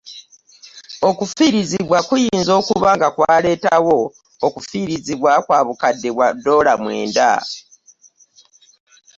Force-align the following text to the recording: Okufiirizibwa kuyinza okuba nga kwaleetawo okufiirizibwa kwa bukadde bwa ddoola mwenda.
Okufiirizibwa 1.09 1.97
kuyinza 2.07 2.51
okuba 2.61 2.89
nga 2.97 3.07
kwaleetawo 3.15 3.97
okufiirizibwa 4.45 5.31
kwa 5.45 5.59
bukadde 5.67 6.09
bwa 6.15 6.29
ddoola 6.35 6.73
mwenda. 6.81 7.29